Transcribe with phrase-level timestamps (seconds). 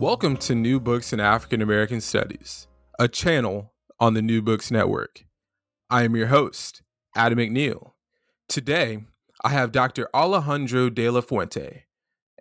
[0.00, 2.66] Welcome to New Books in African American Studies,
[2.98, 5.24] a channel on the New Books Network.
[5.88, 6.82] I am your host,
[7.14, 7.92] Adam McNeil.
[8.48, 9.04] Today,
[9.44, 10.08] I have Dr.
[10.12, 11.84] Alejandro de la Fuente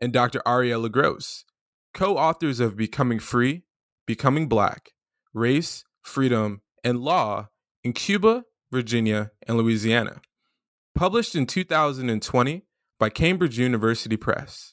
[0.02, 0.42] and Dr.
[0.47, 1.45] Ariela Gross,
[1.94, 3.61] co authors of Becoming Free,
[4.08, 4.89] Becoming Black,
[5.31, 7.49] Race, Freedom, and Law
[7.83, 10.22] in Cuba, Virginia, and Louisiana,
[10.95, 12.66] published in 2020
[12.99, 14.72] by Cambridge University Press.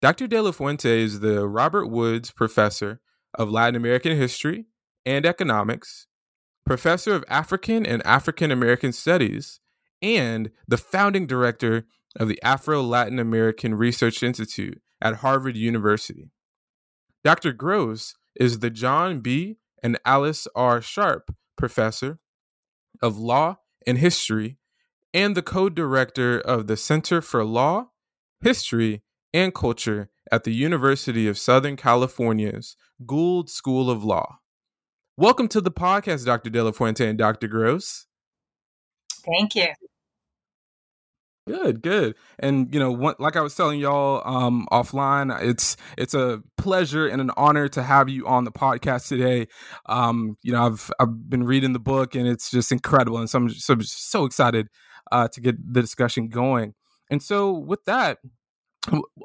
[0.00, 0.28] Dr.
[0.28, 3.00] De La Fuente is the Robert Woods Professor
[3.34, 4.66] of Latin American History
[5.04, 6.06] and Economics,
[6.64, 9.58] Professor of African and African American Studies,
[10.00, 16.30] and the founding director of the Afro Latin American Research Institute at Harvard University.
[17.24, 17.52] Dr.
[17.52, 19.56] Gross is the John B.
[19.82, 20.80] and Alice R.
[20.80, 22.20] Sharp Professor
[23.02, 24.58] of Law and History
[25.12, 27.90] and the co director of the Center for Law,
[28.40, 32.76] History, and Culture at the University of Southern California's
[33.06, 34.38] Gould School of Law.
[35.16, 36.50] Welcome to the podcast, Dr.
[36.50, 37.48] De La Fuente and Dr.
[37.48, 38.06] Gross.
[39.24, 39.68] Thank you.
[41.46, 42.14] Good, good.
[42.38, 47.06] And you know, one, like I was telling y'all um, offline, it's it's a pleasure
[47.08, 49.48] and an honor to have you on the podcast today.
[49.86, 53.38] Um, you know, I've I've been reading the book and it's just incredible, and so
[53.38, 54.68] I'm so, so excited
[55.10, 56.74] uh, to get the discussion going.
[57.10, 58.18] And so, with that,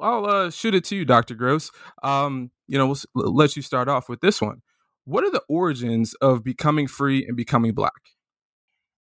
[0.00, 1.34] I'll uh, shoot it to you, Dr.
[1.34, 1.70] Gross.
[2.02, 4.62] Um, you know, we'll let you start off with this one.
[5.04, 7.92] What are the origins of becoming free and becoming black?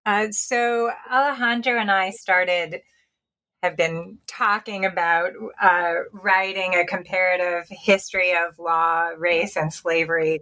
[0.05, 2.81] Uh, so Alejandro and I started
[3.63, 5.31] have been talking about
[5.61, 10.41] uh, writing a comparative history of law, race, and slavery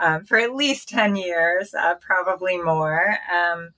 [0.00, 3.16] um, for at least 10 years, uh, probably more.
[3.32, 3.70] Um,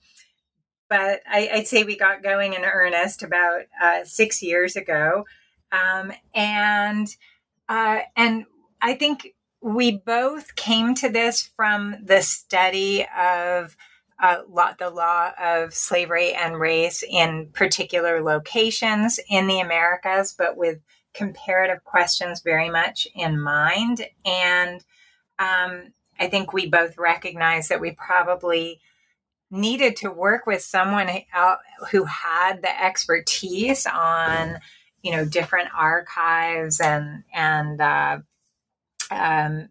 [0.89, 5.25] but I, would say we got going in earnest about uh, six years ago.
[5.71, 7.07] Um, and
[7.69, 8.45] uh, and
[8.81, 13.77] I think we both came to this from the study of
[14.21, 20.57] uh, law, the law of slavery and race in particular locations in the Americas, but
[20.57, 20.79] with
[21.13, 24.05] comparative questions very much in mind.
[24.25, 24.83] And
[25.39, 28.79] um, I think we both recognize that we probably
[29.49, 31.09] needed to work with someone
[31.91, 34.59] who had the expertise on
[35.03, 38.19] you know different archives and and uh,
[39.09, 39.69] um,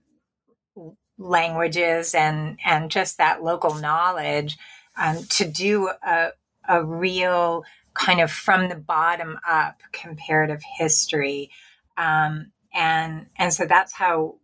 [1.18, 4.58] languages and and just that local knowledge
[4.96, 6.30] um, to do a,
[6.68, 7.64] a real
[7.94, 11.50] kind of from the bottom up comparative history.
[11.96, 14.36] Um, and and so that's how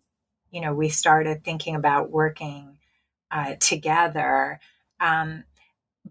[0.51, 2.79] you know we started thinking about working
[3.31, 4.61] uh, together.
[5.01, 5.45] Um,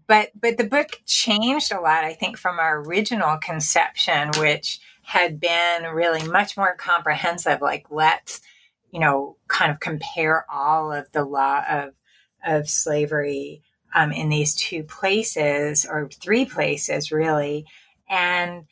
[0.06, 5.40] but but the book changed a lot i think from our original conception which had
[5.40, 8.40] been really much more comprehensive like let's
[8.90, 11.92] you know kind of compare all of the law of
[12.46, 13.62] of slavery
[13.94, 17.66] um, in these two places or three places really.
[18.08, 18.66] And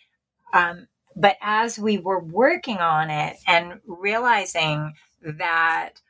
[0.52, 0.86] um,
[1.16, 6.00] but as we were working on it and realizing that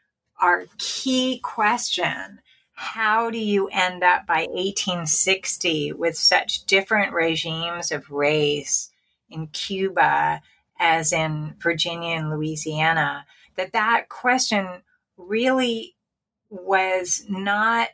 [0.41, 2.41] our key question
[2.75, 8.91] how do you end up by 1860 with such different regimes of race
[9.31, 10.43] in Cuba
[10.79, 13.27] as in Virginia and Louisiana?
[13.57, 14.83] That that question
[15.17, 15.95] really
[16.51, 17.89] was not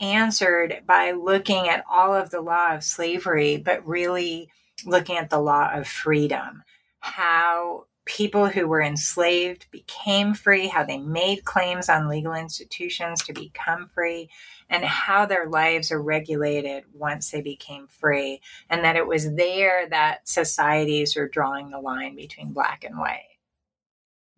[0.00, 4.48] answered by looking at all of the law of slavery, but really
[4.84, 6.62] looking at the law of freedom,
[7.00, 13.32] how people who were enslaved became free, how they made claims on legal institutions to
[13.32, 14.28] become free,
[14.68, 18.38] and how their lives are regulated once they became free.
[18.68, 23.22] And that it was there that societies were drawing the line between black and white.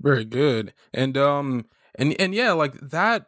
[0.00, 0.72] Very good.
[0.92, 1.66] And um
[1.96, 3.26] and and yeah, like that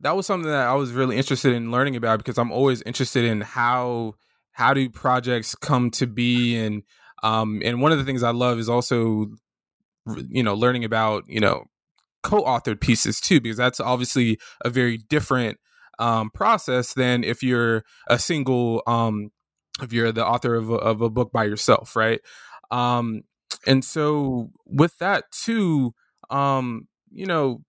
[0.00, 3.24] that was something that I was really interested in learning about because I'm always interested
[3.24, 4.16] in how
[4.52, 6.82] how do projects come to be and
[7.22, 9.30] um and one of the things I love is also
[10.28, 11.64] you know learning about you know
[12.22, 15.58] co-authored pieces too because that's obviously a very different
[15.98, 19.30] um process than if you're a single um
[19.82, 22.20] if you're the author of a, of a book by yourself right
[22.70, 23.22] um
[23.66, 25.94] and so with that too
[26.30, 27.62] um you know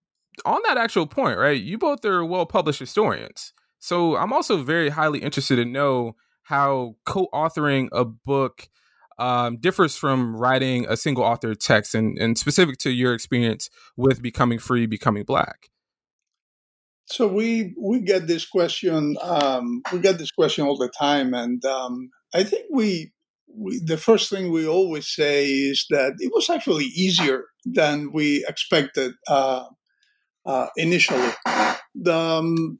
[0.45, 1.61] on that actual point, right?
[1.61, 3.53] You both are well published historians.
[3.79, 8.69] So I'm also very highly interested to know how co authoring a book
[9.21, 14.21] um, differs from writing a single author text and, and specific to your experience with
[14.21, 15.69] becoming free, becoming black.
[17.05, 21.63] So we we get this question um, we get this question all the time, and
[21.65, 23.11] um, I think we,
[23.53, 28.45] we the first thing we always say is that it was actually easier than we
[28.47, 29.13] expected.
[29.27, 29.65] Uh,
[30.45, 31.31] uh, initially.
[31.93, 32.79] The, um,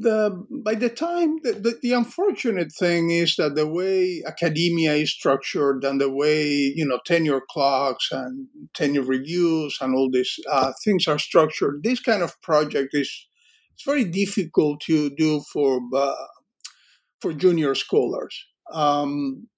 [0.00, 5.10] the by the time the, the, the, unfortunate thing is that the way academia is
[5.10, 10.72] structured and the way you know tenure clocks and tenure reviews and all these uh,
[10.84, 13.26] things are structured, this kind of project is
[13.74, 16.14] it's very difficult to do for uh,
[17.20, 18.46] for junior scholars.
[18.72, 19.48] Um,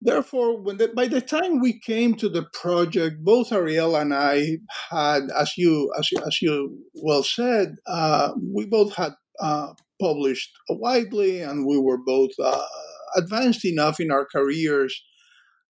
[0.00, 4.58] Therefore, when the, by the time we came to the project, both Ariel and I
[4.90, 11.40] had, as you as as you well said, uh, we both had uh, published widely,
[11.40, 12.64] and we were both uh,
[13.16, 15.02] advanced enough in our careers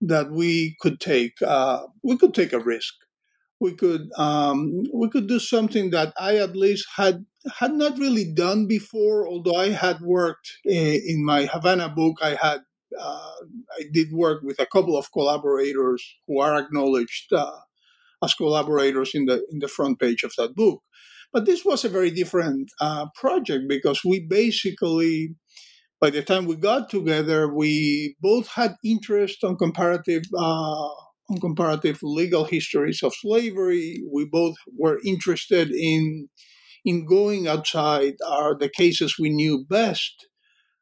[0.02, 2.94] that we could take uh, we could take a risk.
[3.60, 7.26] We could um, we could do something that I at least had
[7.60, 9.28] had not really done before.
[9.28, 12.62] Although I had worked in, in my Havana book, I had
[13.00, 13.32] uh,
[13.80, 17.60] I did work with a couple of collaborators who are acknowledged uh,
[18.24, 20.84] as collaborators in the in the front page of that book.
[21.34, 25.36] But this was a very different uh, project because we basically,
[26.00, 30.90] by the time we got together, we both had interest on comparative uh,
[31.30, 34.04] on comparative legal histories of slavery.
[34.14, 36.30] We both were interested in
[36.86, 40.28] in going outside our, the cases we knew best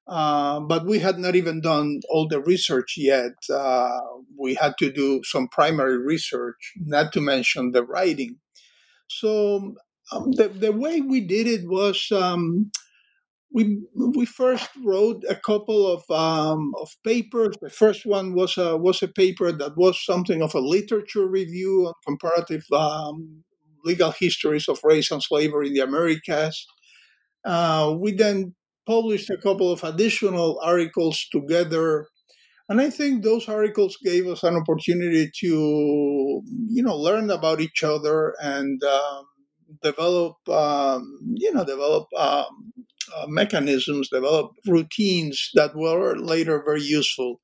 [0.08, 3.32] uh, but we had not even done all the research yet.
[3.50, 4.00] Uh,
[4.38, 8.38] we had to do some primary research, not to mention the writing.
[9.08, 9.76] So
[10.12, 12.72] um, the, the way we did it was um,
[13.54, 17.56] we we first wrote a couple of um, of papers.
[17.62, 21.88] The first one was a was a paper that was something of a literature review
[21.88, 23.44] on comparative um,
[23.84, 26.66] legal histories of race and slavery in the Americas.
[27.44, 28.56] Uh, we then
[28.88, 32.08] published a couple of additional articles together.
[32.70, 37.84] And I think those articles gave us an opportunity to, you know, learn about each
[37.84, 39.26] other and um,
[39.82, 42.74] develop, um, you know, develop um,
[43.16, 47.40] uh, mechanisms, develop routines that were later very useful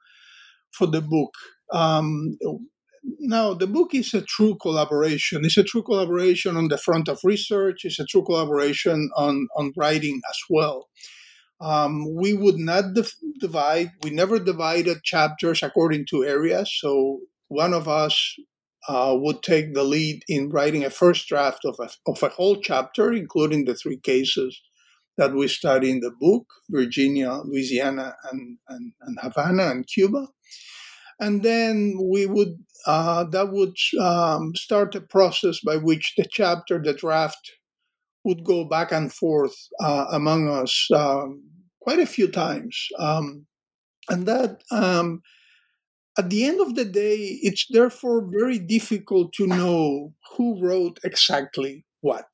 [0.71, 1.33] for the book.
[1.74, 2.38] Um,
[3.19, 5.45] now, the book is a true collaboration.
[5.45, 7.85] It's a true collaboration on the front of research.
[7.85, 10.88] It's a true collaboration on, on writing as well.
[11.59, 12.85] Um, we would not
[13.39, 16.71] divide, we never divided chapters according to areas.
[16.79, 18.35] So one of us
[18.88, 22.62] uh, would take the lead in writing a first draft of a, of a whole
[22.62, 24.62] chapter, including the three cases
[25.17, 30.27] that we study in the book Virginia, Louisiana, and, and, and Havana and Cuba.
[31.20, 36.79] And then we would, uh, that would um, start a process by which the chapter,
[36.82, 37.51] the draft,
[38.24, 41.44] would go back and forth uh, among us um,
[41.82, 42.88] quite a few times.
[43.00, 43.48] Um,
[44.10, 45.22] and that, um,
[46.17, 51.86] at the end of the day, it's therefore very difficult to know who wrote exactly
[52.01, 52.27] what.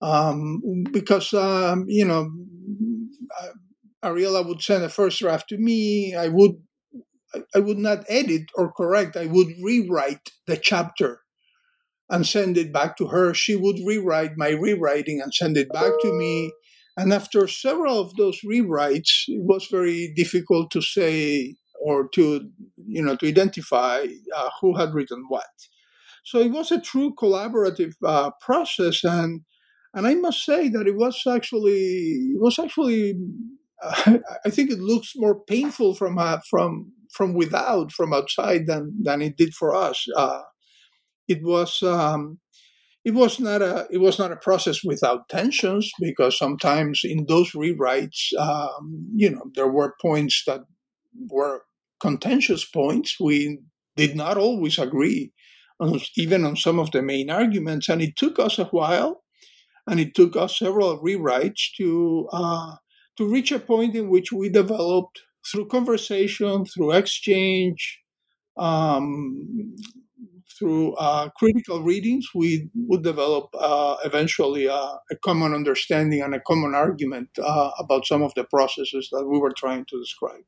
[0.00, 2.30] Um, because, um, you know,
[3.40, 6.14] uh, Ariela would send a first draft to me.
[6.14, 6.56] I would
[7.54, 9.16] I would not edit or correct.
[9.16, 11.20] I would rewrite the chapter
[12.10, 13.32] and send it back to her.
[13.32, 16.52] She would rewrite my rewriting and send it back to me.
[16.96, 22.48] And after several of those rewrites, it was very difficult to say or to,
[22.86, 25.44] you know, to identify uh, who had written what.
[26.24, 29.40] So it was a true collaborative uh, process, and
[29.94, 33.14] and I must say that it was actually it was actually
[33.82, 38.96] uh, I think it looks more painful from uh, from from without from outside than
[39.02, 40.06] than it did for us.
[40.16, 40.42] Uh,
[41.28, 42.38] it was um,
[43.04, 47.52] it was not a it was not a process without tensions because sometimes in those
[47.52, 50.60] rewrites, um, you know, there were points that
[51.28, 51.62] were
[52.02, 53.16] contentious points.
[53.20, 53.60] We
[53.96, 55.32] did not always agree,
[55.80, 59.22] on, even on some of the main arguments, and it took us a while,
[59.86, 62.76] and it took us several rewrites to uh,
[63.18, 68.00] to reach a point in which we developed through conversation, through exchange,
[68.56, 69.74] um,
[70.58, 76.40] through uh, critical readings, we would develop uh, eventually uh, a common understanding and a
[76.40, 80.44] common argument uh, about some of the processes that we were trying to describe.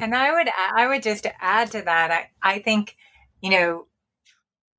[0.00, 2.10] And I would I would just add to that.
[2.10, 2.96] I, I think
[3.40, 3.86] you know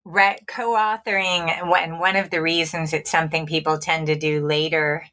[0.06, 5.06] re- co-authoring and one of the reasons it's something people tend to do later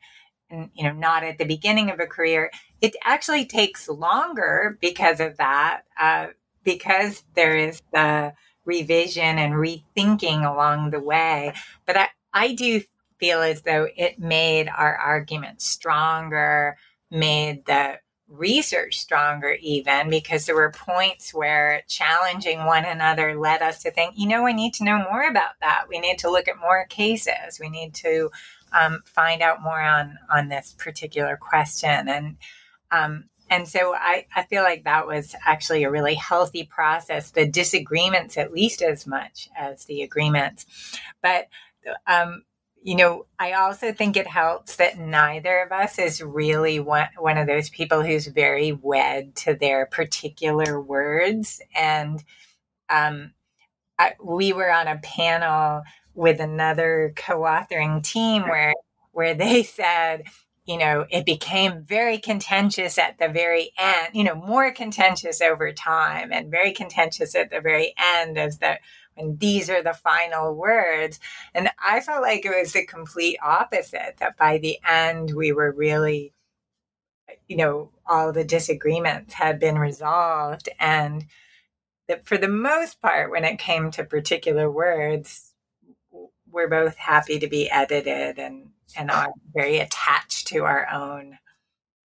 [0.51, 5.21] and you know not at the beginning of a career it actually takes longer because
[5.21, 6.29] of that uh,
[6.65, 8.33] because there is the
[8.65, 11.53] revision and rethinking along the way.
[11.87, 12.83] But I, I do
[13.19, 16.77] feel as though it made our argument stronger,
[17.11, 17.99] made the
[18.31, 24.15] research stronger, even because there were points where challenging one another led us to think,
[24.17, 25.85] you know, we need to know more about that.
[25.89, 27.59] We need to look at more cases.
[27.61, 28.31] We need to
[28.73, 32.09] um, find out more on on this particular question.
[32.09, 32.37] And
[32.91, 37.33] um, and so I, I feel like that was actually a really healthy process.
[37.33, 40.67] The disagreements, at least as much as the agreements.
[41.21, 41.49] But,
[42.07, 42.45] um,
[42.83, 47.37] you know, I also think it helps that neither of us is really one, one
[47.37, 51.61] of those people who's very wed to their particular words.
[51.77, 52.23] And
[52.89, 53.33] um,
[53.99, 55.83] I, we were on a panel
[56.15, 58.75] with another co-authoring team where
[59.13, 60.25] where they said
[60.71, 65.73] you know, it became very contentious at the very end, you know, more contentious over
[65.73, 68.79] time and very contentious at the very end as the
[69.21, 71.21] when these are the final words.
[71.55, 75.73] And I felt like it was the complete opposite, that by the end we were
[75.73, 76.33] really,
[77.49, 80.69] you know, all the disagreements had been resolved.
[80.79, 81.27] And
[82.09, 85.53] that for the most part, when it came to particular words,
[86.51, 91.39] we're both happy to be edited and and are very attached to our own,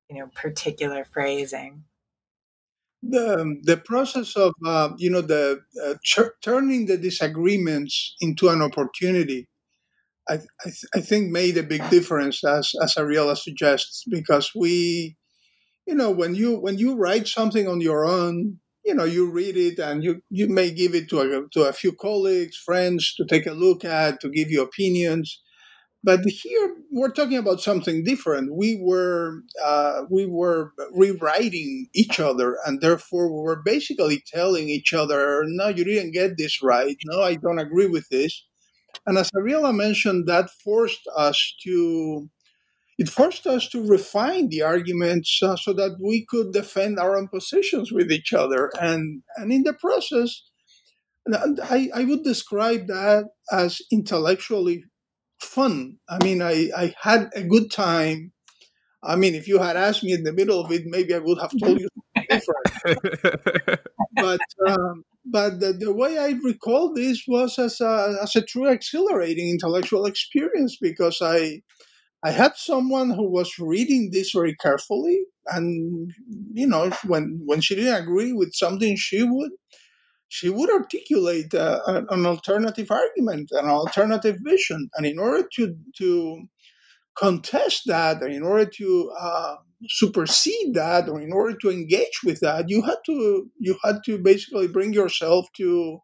[0.09, 1.85] you know, particular phrasing.
[3.05, 8.61] The, the process of uh, you know the uh, ch- turning the disagreements into an
[8.61, 9.49] opportunity
[10.29, 15.17] I, I, th- I, think made a big difference as as Ariela suggests because we
[15.85, 19.57] you know when you when you write something on your own you know you read
[19.57, 23.25] it and you you may give it to a, to a few colleagues friends to
[23.25, 25.41] take a look at to give you opinions
[26.03, 28.53] but here we're talking about something different.
[28.55, 34.93] We were uh, we were rewriting each other, and therefore we were basically telling each
[34.93, 36.97] other, "No, you didn't get this right.
[37.05, 38.45] No, I don't agree with this."
[39.05, 42.29] And as Ariela mentioned, that forced us to
[42.99, 47.27] it forced us to refine the arguments uh, so that we could defend our own
[47.27, 50.43] positions with each other, and and in the process.
[51.63, 54.83] I, I would describe that as intellectually
[55.43, 55.97] fun.
[56.09, 58.31] I mean, I, I had a good time.
[59.03, 61.39] I mean, if you had asked me in the middle of it, maybe I would
[61.39, 61.89] have told you
[62.29, 62.65] different.
[64.15, 68.67] but um, but the, the, way I recall this was as a, as a true
[68.67, 71.61] exhilarating intellectual experience because I
[72.23, 76.11] I had someone who was reading this very carefully, and
[76.53, 79.51] you know, when when she didn't agree with something, she would
[80.33, 86.47] she would articulate uh, an alternative argument, an alternative vision, and in order to to
[87.15, 89.55] contest that, and in order to uh,
[89.87, 94.17] supersede that, or in order to engage with that, you had to you had to
[94.17, 95.99] basically bring yourself to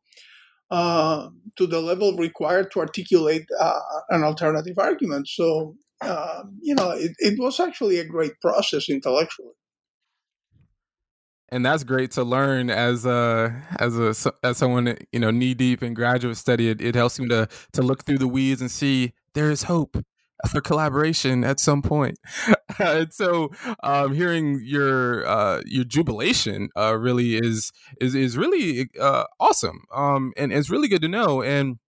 [0.70, 5.28] uh, to the level required to articulate uh, an alternative argument.
[5.28, 9.59] So uh, you know, it, it was actually a great process intellectually
[11.52, 15.84] and that's great to learn as a as a as someone you know knee deep
[15.84, 16.70] in graduate study.
[16.70, 19.98] It, it helps me to to look through the weeds and see there is hope
[20.48, 22.18] for collaboration at some point.
[22.80, 23.52] and so,
[23.84, 30.34] um, hearing your uh, your jubilation uh, really is is is really uh, awesome, um,
[30.38, 31.42] and it's really good to know.
[31.42, 31.80] And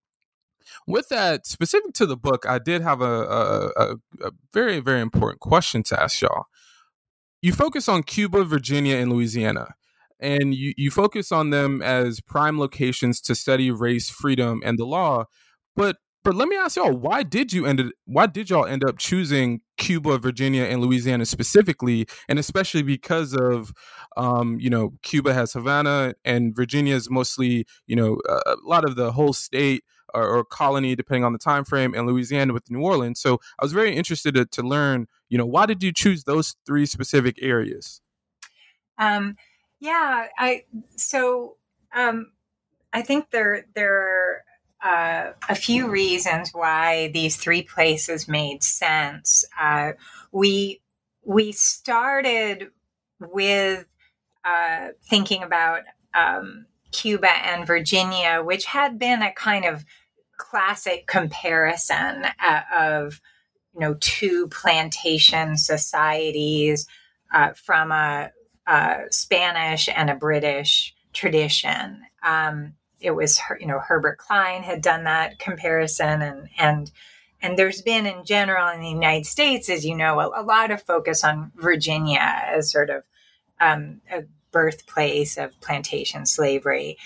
[0.88, 5.02] with that, specific to the book, I did have a, a, a, a very very
[5.02, 6.46] important question to ask y'all
[7.42, 9.76] you focus on Cuba, Virginia, and Louisiana,
[10.20, 14.86] and you, you focus on them as prime locations to study race, freedom, and the
[14.86, 15.26] law.
[15.76, 19.00] But but let me ask y'all, why did you end why did y'all end up
[19.00, 23.74] choosing Cuba, Virginia, and Louisiana specifically, and especially because of
[24.18, 28.96] um, you know, Cuba has Havana and Virginia is mostly, you know, a lot of
[28.96, 32.82] the whole state or, or, colony, depending on the time frame, and Louisiana with New
[32.82, 33.20] Orleans.
[33.20, 36.56] So I was very interested to, to learn, you know, why did you choose those
[36.66, 38.02] three specific areas?
[38.98, 39.36] Um,
[39.80, 40.66] yeah, I
[40.96, 41.58] so
[41.94, 42.32] um,
[42.94, 44.44] I think there there are
[44.84, 49.46] uh, a few reasons why these three places made sense.
[49.60, 49.94] Uh,
[50.32, 50.82] we
[51.24, 52.70] we started
[53.20, 53.86] with
[54.44, 55.82] uh, thinking about
[56.14, 59.86] um, Cuba and Virginia, which had been a kind of
[60.42, 63.22] classic comparison uh, of
[63.74, 66.88] you know two plantation societies
[67.32, 68.32] uh, from a,
[68.68, 72.02] a, Spanish and a British tradition.
[72.24, 76.92] Um, it was you know Herbert Klein had done that comparison and and
[77.44, 80.70] and there's been in general in the United States, as you know, a, a lot
[80.70, 83.04] of focus on Virginia as sort of
[83.60, 86.98] um, a birthplace of plantation slavery,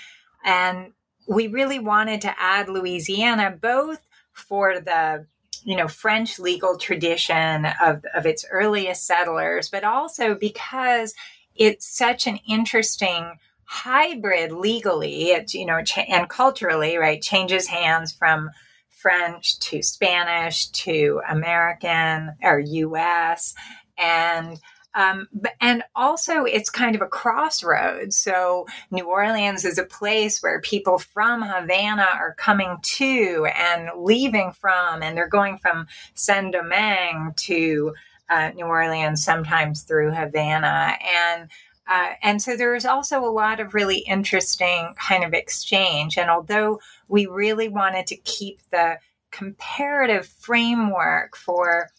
[0.44, 0.92] and
[1.28, 4.02] we really wanted to add Louisiana both
[4.34, 5.26] for the
[5.64, 11.14] you know French legal tradition of of its earliest settlers, but also because
[11.56, 15.32] it's such an interesting hybrid legally.
[15.32, 18.50] It you know and culturally right changes hands from
[18.90, 23.54] french to spanish to american or us
[24.00, 24.60] and
[24.96, 25.28] um,
[25.62, 30.98] and also it's kind of a crossroads so new orleans is a place where people
[30.98, 37.94] from havana are coming to and leaving from and they're going from saint domingue to
[38.30, 40.98] uh, new orleans sometimes through havana
[41.32, 41.50] and
[41.88, 46.18] uh, and so there is also a lot of really interesting kind of exchange.
[46.18, 48.98] And although we really wanted to keep the
[49.32, 51.90] comparative framework for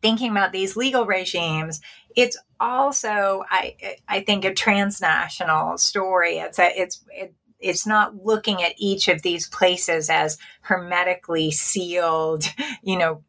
[0.00, 1.80] thinking about these legal regimes,
[2.16, 3.76] it's also, I,
[4.08, 6.38] I think, a transnational story.
[6.38, 12.44] It's a, it's, it, it's not looking at each of these places as hermetically sealed,
[12.82, 13.22] you know,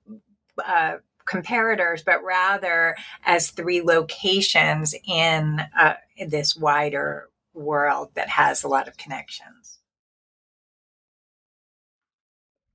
[0.63, 5.95] uh, comparators, but rather as three locations in, uh,
[6.27, 9.79] this wider world that has a lot of connections.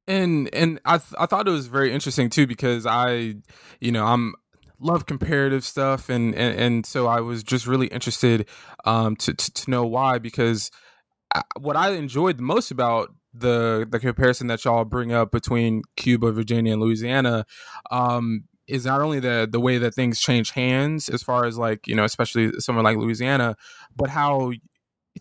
[0.07, 3.37] And and I th- I thought it was very interesting too because I,
[3.81, 4.35] you know, I'm
[4.81, 8.49] love comparative stuff and and, and so I was just really interested
[8.85, 10.71] um, to, to, to know why because
[11.35, 15.83] I, what I enjoyed the most about the the comparison that y'all bring up between
[15.97, 17.47] Cuba, Virginia, and Louisiana
[17.91, 21.87] um, is not only the the way that things change hands, as far as like
[21.87, 23.57] you know, especially somewhere like Louisiana,
[23.95, 24.53] but how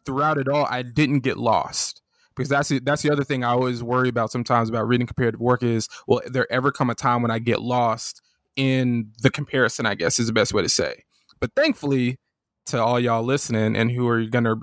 [0.06, 2.02] throughout it all, I didn't get lost.
[2.36, 5.62] Because that's that's the other thing I always worry about sometimes about reading comparative work
[5.62, 8.22] is will there ever come a time when I get lost
[8.60, 9.86] in the comparison?
[9.86, 11.04] I guess is the best way to say.
[11.40, 12.18] But thankfully,
[12.66, 14.58] to all y'all listening and who are going to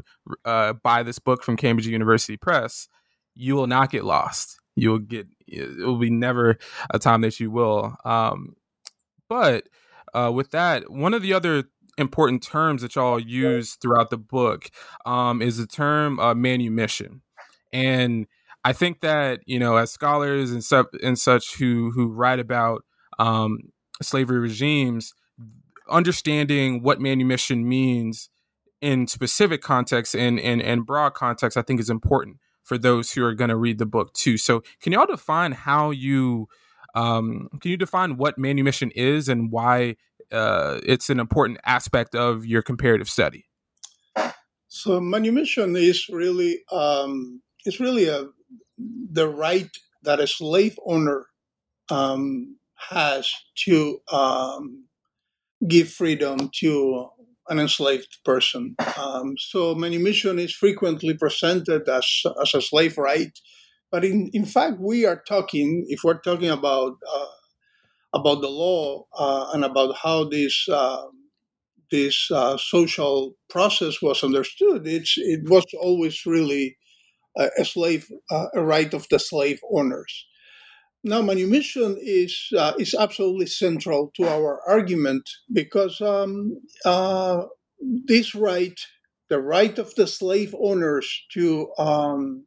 [0.44, 2.88] uh, buy this book from Cambridge University Press,
[3.34, 4.60] you will not get lost.
[4.76, 6.58] You will get it will be never
[6.90, 7.96] a time that you will.
[8.04, 8.56] Um,
[9.30, 9.68] but
[10.12, 11.64] uh, with that, one of the other
[11.96, 14.68] important terms that y'all use throughout the book
[15.06, 17.22] um, is the term uh, manumission,
[17.72, 18.26] and
[18.62, 22.84] I think that you know, as scholars and, sub- and such who who write about
[23.18, 23.58] um,
[24.02, 25.12] slavery regimes,
[25.88, 28.28] understanding what manumission means
[28.80, 33.24] in specific context and and, and broad context, I think is important for those who
[33.24, 34.36] are going to read the book too.
[34.36, 36.48] So, can y'all define how you
[36.94, 39.96] um, can you define what manumission is and why
[40.32, 43.46] uh, it's an important aspect of your comparative study?
[44.68, 48.26] So manumission is really um, it's really a
[49.10, 49.70] the right
[50.02, 51.26] that a slave owner
[51.90, 52.56] um,
[52.90, 53.32] has
[53.64, 54.84] to um,
[55.66, 57.08] give freedom to
[57.48, 58.74] an enslaved person.
[58.96, 63.38] Um, so manumission is frequently presented as, as a slave right,
[63.90, 67.26] but in, in fact, we are talking, if we're talking about uh,
[68.14, 71.04] about the law uh, and about how this uh,
[71.90, 76.76] this uh, social process was understood, it's it was always really
[77.36, 80.26] a, slave uh, a right of the slave owners.
[81.06, 87.44] Now, manumission is uh, is absolutely central to our argument because um, uh,
[87.80, 88.76] this right,
[89.28, 92.46] the right of the slave owners to um,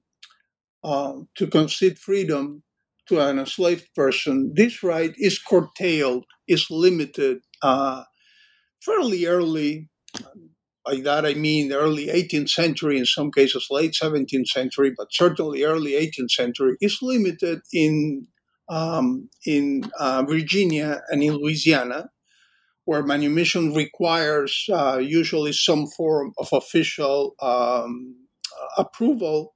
[0.84, 2.62] uh, to concede freedom
[3.08, 8.04] to an enslaved person, this right is curtailed, is limited uh,
[8.82, 9.89] fairly early,
[10.86, 15.08] by that I mean the early 18th century, in some cases late 17th century, but
[15.12, 18.28] certainly early 18th century, is limited in
[18.69, 22.10] um, in uh, Virginia and in Louisiana,
[22.86, 28.15] where manumission requires uh, usually some form of official um,
[28.77, 29.53] approval,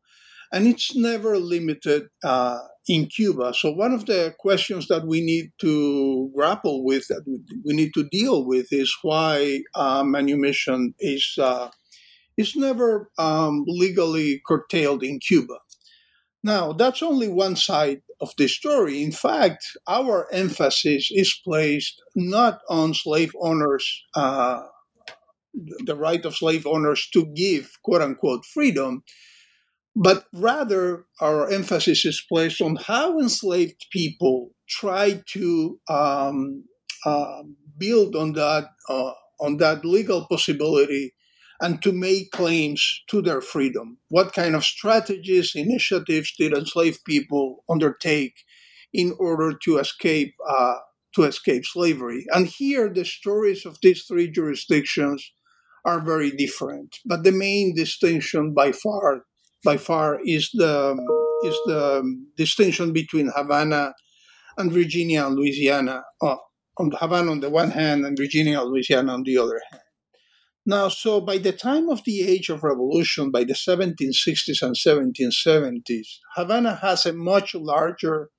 [0.52, 3.54] and it's never limited uh, in Cuba.
[3.54, 7.23] So, one of the questions that we need to grapple with, that
[7.65, 11.69] we need to deal with, is why uh, manumission is uh,
[12.38, 15.56] is never um, legally curtailed in Cuba.
[16.43, 19.04] Now, that's only one side of the story.
[19.04, 24.62] In fact, our emphasis is placed not on slave owners, uh,
[25.86, 29.04] the right of slave owners to give quote unquote freedom,
[29.96, 36.64] but rather our emphasis is placed on how enslaved people try to um,
[37.06, 37.44] uh,
[37.78, 41.14] build on that uh, on that legal possibility
[41.62, 43.98] and to make claims to their freedom.
[44.10, 48.34] What kind of strategies, initiatives did enslaved people undertake
[48.94, 50.76] in order to escape uh,
[51.16, 52.26] to escape slavery?
[52.34, 55.32] And here, the stories of these three jurisdictions
[55.86, 56.98] are very different.
[57.06, 59.26] But the main distinction, by far,
[59.63, 60.94] by far, is the
[61.46, 62.04] is the
[62.38, 63.94] distinction between Havana
[64.58, 66.04] and Virginia and Louisiana.
[66.22, 66.38] Uh,
[66.78, 69.83] on Havana on the one hand, and Virginia and Louisiana on the other hand.
[70.65, 76.08] Now, so by the time of the Age of Revolution, by the 1760s and 1770s,
[76.36, 78.30] Havana has a much larger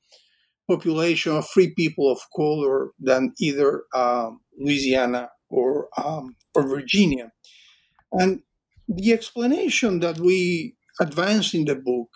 [0.69, 7.31] population of free people of color than either um, Louisiana or um, or Virginia.
[8.13, 8.41] And
[8.89, 12.09] the explanation that we advance in the book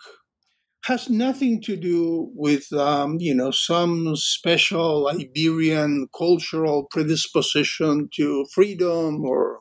[0.85, 9.23] has nothing to do with um, you know some special Iberian cultural predisposition to freedom
[9.23, 9.59] or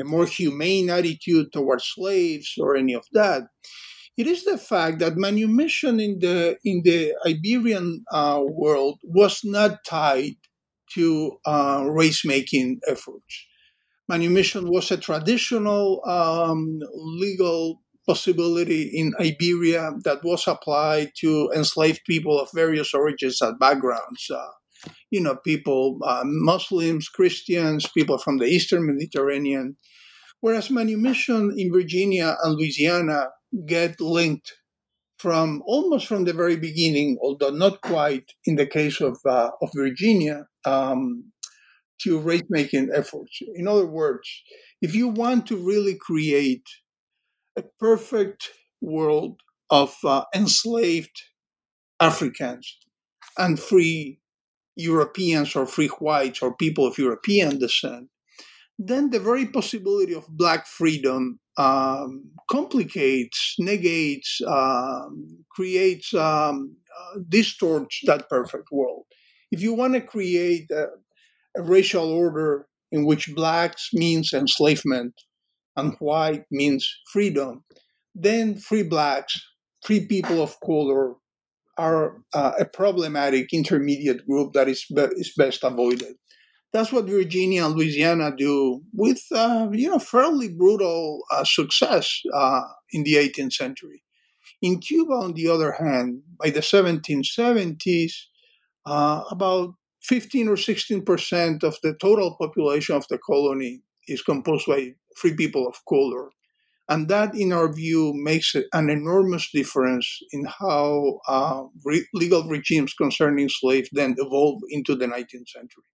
[0.00, 3.42] a more humane attitude towards slaves or any of that.
[4.16, 9.84] It is the fact that manumission in the in the Iberian uh, world was not
[9.86, 10.36] tied
[10.94, 13.46] to uh, race making efforts.
[14.08, 22.38] Manumission was a traditional um, legal possibility in Iberia that was applied to enslaved people
[22.38, 24.28] of various origins and backgrounds.
[24.30, 24.48] Uh,
[25.10, 29.76] you know, people, uh, Muslims, Christians, people from the Eastern Mediterranean.
[30.40, 33.28] Whereas manumission in Virginia and Louisiana
[33.66, 34.52] get linked
[35.18, 39.70] from almost from the very beginning, although not quite in the case of, uh, of
[39.74, 41.32] Virginia, um,
[42.00, 43.38] to race making efforts.
[43.54, 44.28] In other words,
[44.80, 46.66] if you want to really create
[47.56, 49.40] a perfect world
[49.70, 51.22] of uh, enslaved
[52.00, 52.78] Africans
[53.38, 54.18] and free
[54.76, 58.08] Europeans or free whites or people of European descent,
[58.78, 68.00] then the very possibility of black freedom um, complicates, negates, um, creates, um, uh, distorts
[68.04, 69.04] that perfect world.
[69.50, 70.88] If you want to create a,
[71.56, 75.14] a racial order in which blacks means enslavement
[75.76, 77.64] and white means freedom,
[78.14, 79.40] then free blacks,
[79.84, 81.14] free people of color
[81.78, 86.14] are uh, a problematic intermediate group that is, be- is best avoided.
[86.72, 92.62] That's what Virginia and Louisiana do with, uh, you know, fairly brutal uh, success uh,
[92.92, 94.02] in the 18th century.
[94.62, 98.12] In Cuba, on the other hand, by the 1770s,
[98.86, 104.66] uh, about 15 or 16 percent of the total population of the colony is composed
[104.66, 106.30] by free people of color.
[106.92, 112.92] And that, in our view, makes an enormous difference in how uh, re- legal regimes
[112.92, 115.84] concerning slaves then evolve into the 19th century.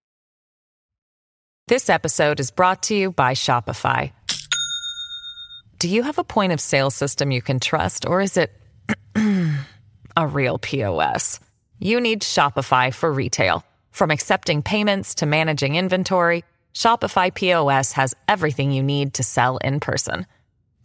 [1.69, 4.11] This episode is brought to you by Shopify.
[5.77, 8.51] Do you have a point of sale system you can trust, or is it
[10.17, 11.39] a real POS?
[11.79, 13.63] You need Shopify for retail.
[13.91, 19.79] From accepting payments to managing inventory, Shopify POS has everything you need to sell in
[19.79, 20.25] person.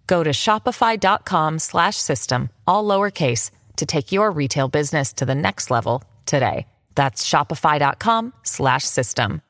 [0.07, 5.71] Go to shopify.com slash system, all lowercase to take your retail business to the next
[5.71, 6.67] level today.
[6.95, 9.43] That's shopify.com slash system.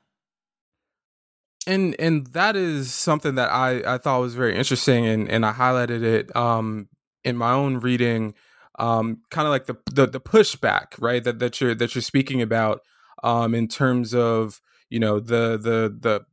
[1.67, 5.53] And and that is something that I I thought was very interesting and and I
[5.53, 6.89] highlighted it um
[7.23, 8.35] in my own reading
[8.79, 11.25] um kind of like the, the the pushback, right?
[11.25, 12.83] That that you're that you're speaking about
[13.23, 16.27] um in terms of you know the the the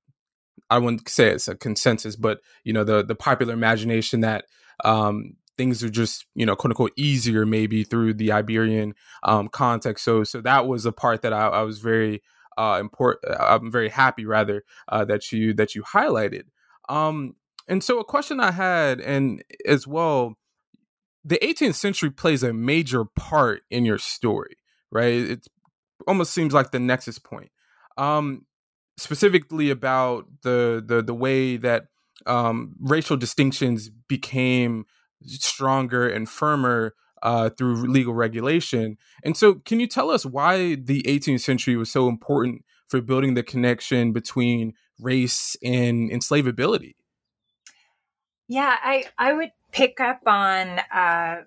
[0.70, 4.46] I wouldn't say it's a consensus, but you know the the popular imagination that
[4.84, 10.04] um, things are just you know quote unquote easier maybe through the Iberian um, context.
[10.06, 12.22] So so that was a part that I, I was very
[12.58, 13.36] uh, important.
[13.40, 16.44] I'm very happy rather uh, that you that you highlighted.
[16.90, 17.36] Um,
[17.68, 20.36] And so, a question I had, and as well,
[21.24, 24.58] the 18th century plays a major part in your story,
[24.92, 25.14] right?
[25.14, 25.48] It
[26.08, 27.52] almost seems like the nexus point.
[27.98, 28.46] Um,
[29.02, 31.88] specifically about the the the way that
[32.26, 34.86] um, racial distinctions became
[35.24, 38.98] stronger and firmer uh, through legal regulation.
[39.24, 43.36] And so, can you tell us why the 18th century was so important for building
[43.36, 46.96] the connection between race and enslavability?
[48.48, 51.44] Yeah, I, I would pick up on uh,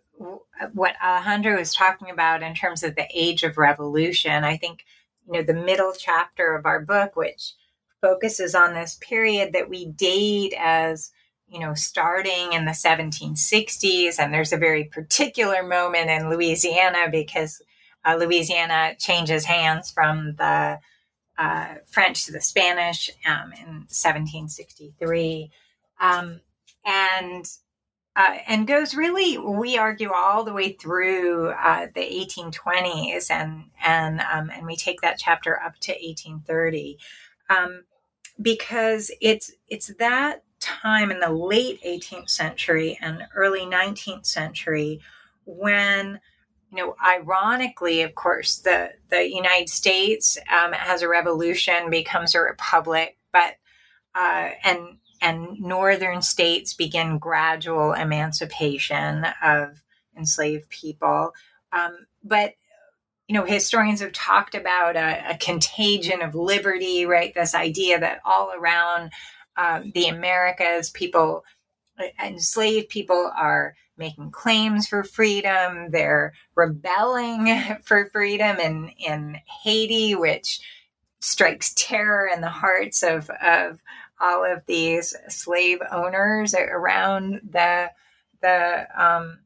[0.72, 4.44] what Alejandro was talking about in terms of the age of revolution.
[4.44, 4.84] I think,
[5.26, 7.54] you know, the middle chapter of our book, which
[8.00, 11.10] focuses on this period that we date as
[11.48, 14.18] you know, starting in the 1760s.
[14.18, 17.62] And there's a very particular moment in Louisiana because
[18.04, 20.80] uh, Louisiana changes hands from the
[21.38, 25.50] uh, French to the Spanish um, in 1763.
[26.00, 26.40] Um,
[26.84, 27.46] and
[28.16, 34.20] uh, and goes really, we argue all the way through uh, the 1820s, and and
[34.20, 36.98] um, and we take that chapter up to 1830,
[37.50, 37.82] um,
[38.40, 45.00] because it's it's that time in the late 18th century and early 19th century
[45.44, 46.20] when
[46.70, 52.40] you know ironically of course the the united states um, has a revolution becomes a
[52.40, 53.56] republic but
[54.14, 59.82] uh, and and northern states begin gradual emancipation of
[60.16, 61.32] enslaved people
[61.72, 62.54] um, but
[63.26, 68.20] you know historians have talked about a, a, contagion of liberty right this idea that
[68.24, 69.10] all around
[69.56, 71.44] um, the Americas, people,
[72.22, 75.90] enslaved people are making claims for freedom.
[75.90, 80.60] They're rebelling for freedom in, in Haiti, which
[81.20, 83.80] strikes terror in the hearts of, of
[84.24, 87.90] all of these slave owners around the,
[88.40, 89.40] the um,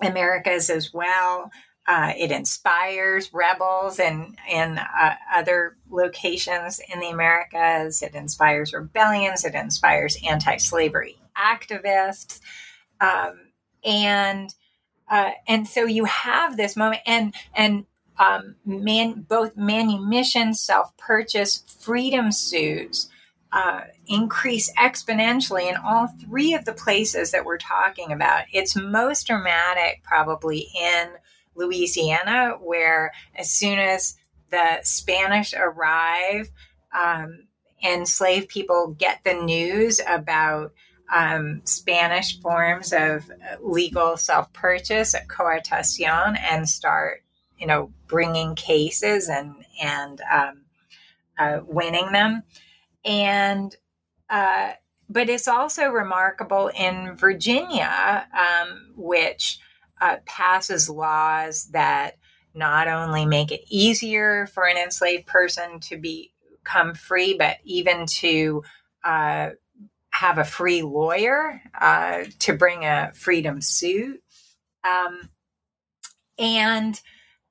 [0.00, 1.50] Americas as well.
[1.86, 8.02] Uh, it inspires rebels in in uh, other locations in the Americas.
[8.02, 9.44] It inspires rebellions.
[9.44, 12.40] It inspires anti-slavery activists,
[13.00, 13.34] um,
[13.84, 14.54] and
[15.10, 17.84] uh, and so you have this moment, and and
[18.16, 23.08] um, man, both manumission, self-purchase, freedom suits.
[23.52, 28.44] Uh, increase exponentially in all three of the places that we're talking about.
[28.50, 31.08] It's most dramatic probably in
[31.54, 34.16] Louisiana, where as soon as
[34.50, 36.50] the Spanish arrive,
[36.98, 37.46] um,
[37.84, 40.72] enslaved people get the news about
[41.12, 47.22] um, Spanish forms of legal self purchase, at coartación, and start,
[47.58, 50.62] you know, bringing cases and and um,
[51.38, 52.42] uh, winning them.
[53.04, 53.74] And
[54.30, 54.72] uh,
[55.08, 59.58] but it's also remarkable in Virginia, um, which
[60.00, 62.16] uh, passes laws that
[62.54, 68.62] not only make it easier for an enslaved person to become free, but even to
[69.04, 69.50] uh,
[70.10, 74.22] have a free lawyer uh, to bring a freedom suit.
[74.84, 75.28] Um,
[76.38, 77.00] and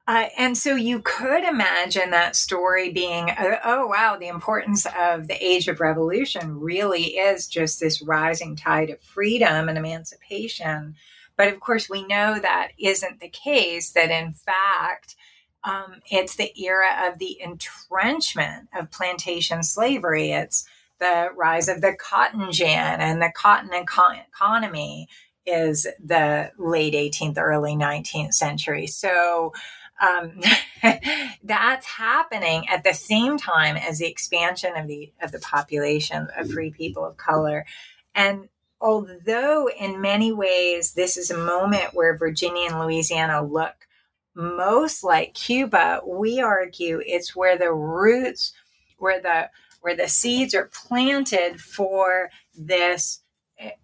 [0.07, 5.27] uh, and so you could imagine that story being, uh, oh, wow, the importance of
[5.27, 10.95] the age of revolution really is just this rising tide of freedom and emancipation.
[11.37, 15.15] But of course, we know that isn't the case, that in fact,
[15.63, 20.31] um, it's the era of the entrenchment of plantation slavery.
[20.31, 20.65] It's
[20.99, 25.07] the rise of the cotton gin and the cotton economy
[25.45, 28.87] is the late 18th, early 19th century.
[28.87, 29.53] So
[30.01, 30.41] um,
[31.43, 36.51] that's happening at the same time as the expansion of the of the population of
[36.51, 37.65] free people of color.
[38.13, 43.87] And although in many ways this is a moment where Virginia and Louisiana look
[44.33, 48.53] most like Cuba, we argue it's where the roots,
[48.97, 49.49] where the
[49.81, 53.20] where the seeds are planted for this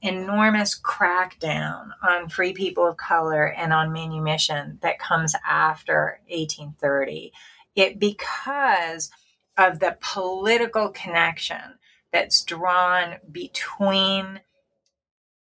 [0.02, 7.32] enormous crackdown on free people of color and on manumission that comes after 1830.
[7.76, 9.10] It because
[9.58, 11.78] of the political connection
[12.12, 14.42] that's drawn between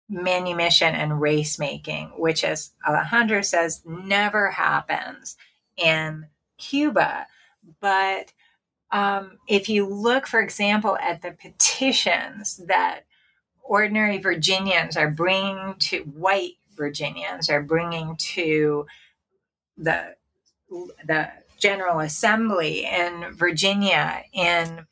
[0.09, 5.37] manumission and race making, which, as Alejandro says, never happens
[5.77, 6.25] in
[6.57, 7.27] Cuba.
[7.79, 8.33] But
[8.91, 13.01] um, if you look, for example, at the petitions that
[13.69, 18.85] ordinary Virginians are bringing to white Virginians are bringing to
[19.77, 20.15] the
[21.05, 21.29] the
[21.59, 24.85] General Assembly in Virginia in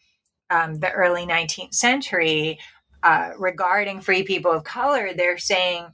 [0.50, 2.60] um, the early 19th century,
[3.04, 5.88] uh, regarding free people of color, they're saying,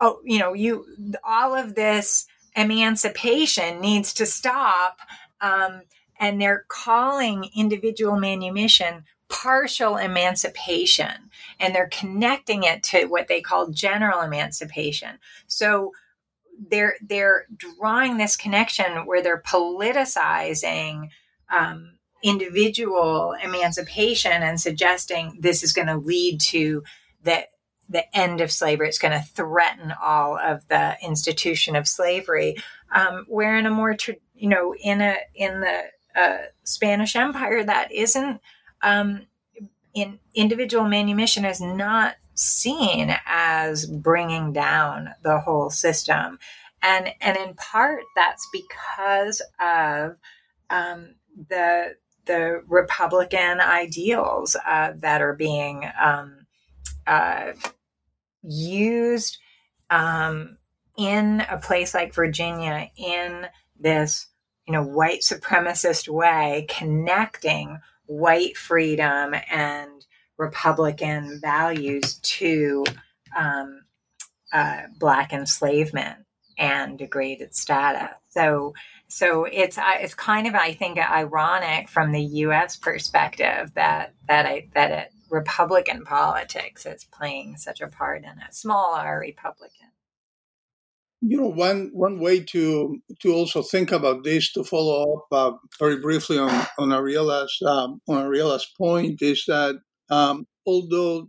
[0.00, 0.86] oh, you know, you
[1.24, 2.26] all of this
[2.56, 4.98] emancipation needs to stop.
[5.40, 5.82] Um,
[6.18, 13.70] and they're calling individual manumission partial emancipation and they're connecting it to what they call
[13.70, 15.92] general emancipation so
[16.70, 21.08] they're they're drawing this connection where they're politicizing
[21.50, 21.92] um,
[22.22, 26.82] individual emancipation and suggesting this is going to lead to
[27.22, 27.44] the
[27.88, 28.88] the end of slavery.
[28.88, 32.56] It's going to threaten all of the institution of slavery.
[32.94, 33.96] Um, where in a more,
[34.34, 35.82] you know, in a in the
[36.14, 38.40] uh, Spanish Empire, that isn't
[38.82, 39.26] um,
[39.94, 46.38] in individual manumission is not seen as bringing down the whole system,
[46.82, 50.16] and and in part that's because of
[50.70, 51.14] um,
[51.48, 56.46] the the Republican ideals uh, that are being um,
[57.06, 57.52] uh,
[58.42, 59.38] used
[59.90, 60.58] um,
[60.96, 63.46] in a place like Virginia in
[63.78, 64.28] this,
[64.66, 70.04] you know, white supremacist way, connecting white freedom and
[70.38, 72.84] Republican values to
[73.36, 73.82] um,
[74.52, 76.18] uh, black enslavement
[76.58, 78.14] and degraded status.
[78.28, 78.74] So,
[79.08, 82.76] so it's it's kind of I think ironic from the U.S.
[82.76, 88.54] perspective that that I that it Republican politics is playing such a part in it,
[88.54, 89.91] small R Republican.
[91.24, 95.56] You know, one one way to to also think about this, to follow up uh,
[95.78, 99.76] very briefly on on Ariela's um, on Ariela's point, is that
[100.10, 101.28] um, although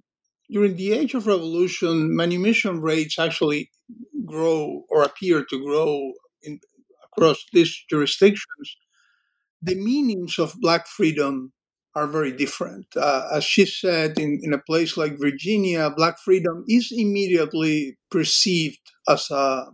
[0.49, 3.69] during the age of revolution, manumission rates actually
[4.25, 6.59] grow or appear to grow in,
[7.05, 8.75] across these jurisdictions,
[9.61, 11.53] the meanings of black freedom
[11.95, 12.87] are very different.
[12.95, 18.79] Uh, as she said, in, in a place like Virginia, black freedom is immediately perceived
[19.07, 19.65] as a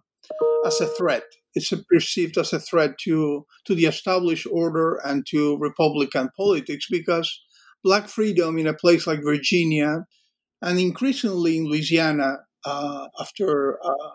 [0.65, 1.23] as a threat.
[1.55, 7.41] It's perceived as a threat to to the established order and to Republican politics because
[7.83, 10.05] black freedom in a place like Virginia
[10.61, 14.11] and increasingly in Louisiana uh, after uh,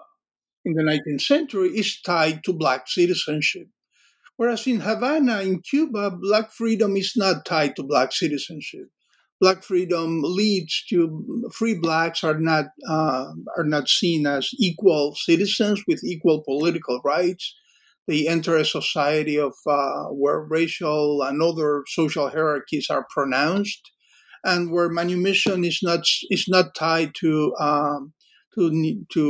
[0.65, 3.69] in the 19th century is tied to black citizenship.
[4.37, 8.89] Whereas in Havana, in Cuba, black freedom is not tied to black citizenship.
[9.45, 13.27] Black freedom leads to free blacks are not uh,
[13.59, 17.45] are not seen as equal citizens with equal political rights.
[18.09, 23.83] They enter a society of uh, where racial and other social hierarchies are pronounced,
[24.45, 28.15] and where manumission is not is not tied to um,
[28.55, 28.63] to
[29.13, 29.25] to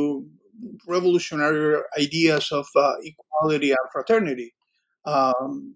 [0.87, 4.55] revolutionary ideas of uh, equality and fraternity
[5.07, 5.75] um,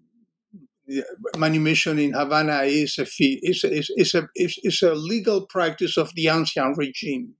[1.37, 5.97] manumission in Havana is a, fee, is, is, is, a, is, is a legal practice
[5.97, 7.33] of the ancien regime.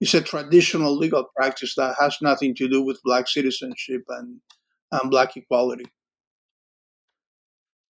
[0.00, 4.40] It's a traditional legal practice that has nothing to do with black citizenship and,
[4.92, 5.84] and black equality.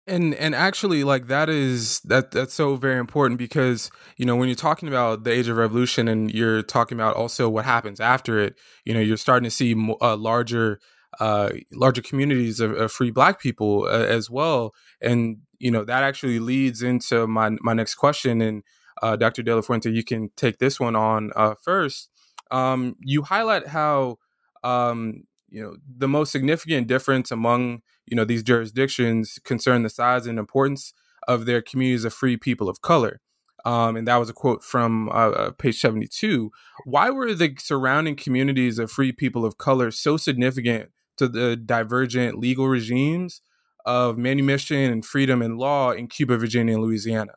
[0.07, 4.49] And and actually like that is that that's so very important because you know when
[4.49, 8.39] you're talking about the age of revolution and you're talking about also what happens after
[8.39, 10.79] it you know you're starting to see a larger
[11.19, 14.73] uh, larger communities of, of, free Black people uh, as well.
[15.01, 18.41] And you know that actually leads into my my next question.
[18.41, 18.63] And
[19.01, 19.43] uh, Dr.
[19.43, 22.09] De La Fuente, you can take this one on uh, first.
[22.51, 24.17] Um, you highlight how
[24.63, 30.27] um, you know the most significant difference among you know these jurisdictions concern the size
[30.27, 30.93] and importance
[31.27, 33.21] of their communities of free people of color.
[33.63, 36.51] Um, and that was a quote from uh, uh page 72.
[36.85, 42.39] Why were the surrounding communities of free people of color so significant to the divergent
[42.39, 43.41] legal regimes
[43.85, 47.33] of manumission and freedom and law in Cuba, Virginia, and Louisiana?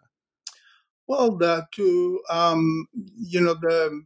[1.07, 4.03] Well, the, to um, you know the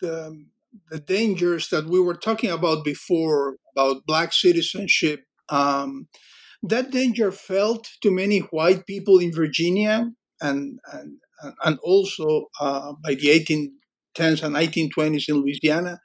[0.00, 0.44] the
[0.90, 5.24] the dangers that we were talking about before about black citizenship.
[5.48, 6.08] Um,
[6.62, 11.18] that danger felt to many white people in Virginia and and
[11.64, 16.00] and also uh, by the 1810s and 1920s in Louisiana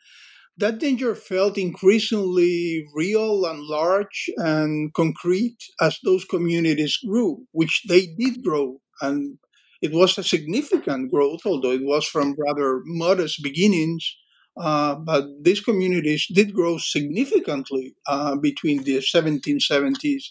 [0.59, 8.07] that danger felt increasingly real and large and concrete as those communities grew, which they
[8.17, 8.79] did grow.
[9.01, 9.37] And
[9.81, 14.17] it was a significant growth, although it was from rather modest beginnings.
[14.59, 20.23] Uh, but these communities did grow significantly uh, between the 1770s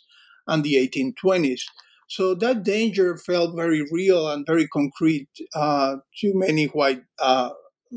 [0.47, 1.63] and the 1820s.
[2.09, 7.51] So that danger felt very real and very concrete uh, to many white uh,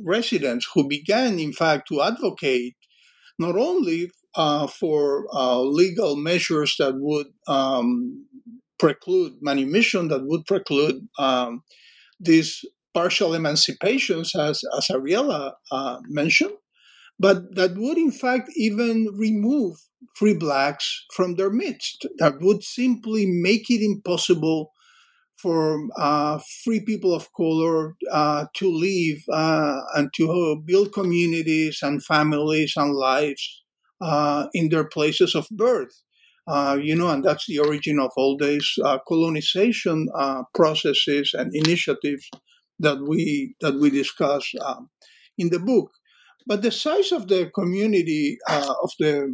[0.05, 2.75] residents who began, in fact, to advocate
[3.39, 8.25] not only uh, for uh, legal measures that would um,
[8.79, 11.63] preclude manumission, that would preclude um,
[12.19, 12.63] these
[12.93, 16.53] partial emancipations, as, as Ariela uh, mentioned,
[17.19, 19.77] but that would in fact even remove
[20.15, 22.05] free blacks from their midst.
[22.17, 24.71] That would simply make it impossible
[25.41, 32.03] for uh, free people of color uh, to live uh, and to build communities and
[32.03, 33.63] families and lives
[34.01, 35.93] uh, in their places of birth.
[36.47, 40.07] Uh, you know, and that's the origin of all these uh, colonization
[40.53, 42.29] processes and initiatives
[42.79, 44.89] that we that we discuss um,
[45.37, 45.91] in the book.
[46.47, 49.31] But the size of the community of the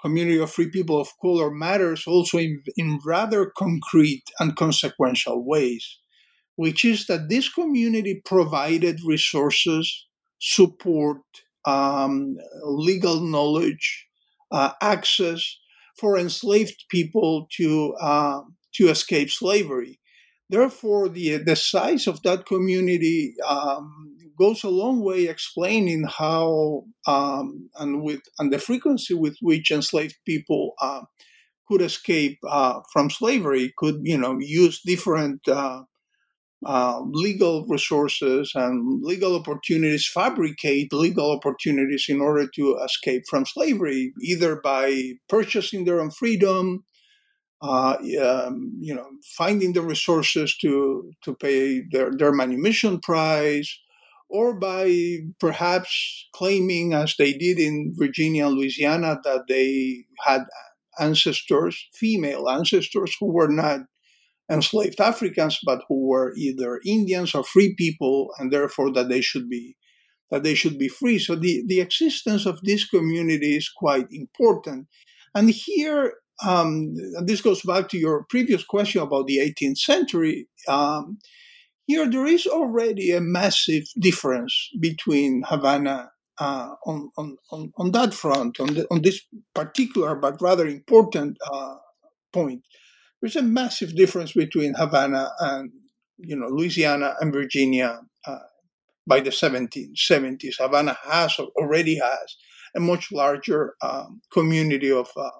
[0.00, 5.98] community of free people of color matters also in, in rather concrete and consequential ways,
[6.56, 10.06] which is that this community provided resources,
[10.40, 11.22] support,
[11.64, 14.06] um, legal knowledge,
[14.50, 15.56] uh, access
[15.98, 18.40] for enslaved people to uh,
[18.74, 19.97] to escape slavery.
[20.50, 27.68] Therefore, the the size of that community um, goes a long way explaining how um,
[27.78, 31.02] and with and the frequency with which enslaved people uh,
[31.68, 35.82] could escape uh, from slavery, could you know use different uh,
[36.66, 44.12] uh, legal resources and legal opportunities, fabricate legal opportunities in order to escape from slavery,
[44.22, 46.84] either by purchasing their own freedom,
[47.60, 49.06] uh, um, you know,
[49.36, 53.78] finding the resources to to pay their their manumission price,
[54.28, 60.42] or by perhaps claiming, as they did in Virginia and Louisiana, that they had
[61.00, 63.80] ancestors, female ancestors, who were not
[64.50, 69.48] enslaved Africans, but who were either Indians or free people, and therefore that they should
[69.48, 69.76] be
[70.30, 71.18] that they should be free.
[71.18, 74.86] So the, the existence of this community is quite important.
[75.34, 76.14] And here,
[76.44, 80.48] um, this goes back to your previous question about the 18th century.
[80.68, 81.18] Um,
[81.86, 88.14] here, there is already a massive difference between Havana uh, on, on, on, on, that
[88.14, 89.22] front, on, the, on this
[89.54, 91.76] particular but rather important uh,
[92.32, 92.62] point.
[93.20, 95.72] There's a massive difference between Havana and
[96.18, 98.38] you know Louisiana and Virginia uh,
[99.06, 100.56] by the 1770s.
[100.58, 102.36] Havana has already has
[102.76, 105.30] a much larger um, community of uh,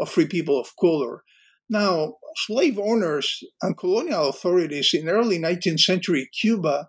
[0.00, 1.22] of free people of color.
[1.68, 6.88] Now, slave owners and colonial authorities in early 19th century Cuba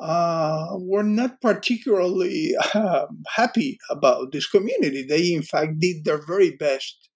[0.00, 5.04] uh, were not particularly uh, happy about this community.
[5.08, 7.08] They, in fact, did their very best